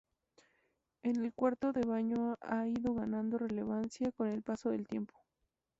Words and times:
El 1.03 1.31
cuarto 1.35 1.73
de 1.73 1.81
baño 1.81 2.35
ha 2.41 2.65
ido 2.67 2.95
ganando 2.95 3.37
relevancia 3.37 4.11
con 4.11 4.29
el 4.29 4.41
paso 4.41 4.71
del 4.71 4.87
tiempo. 4.87 5.13